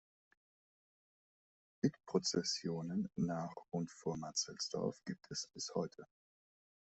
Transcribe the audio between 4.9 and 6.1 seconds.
gibt es bis heute.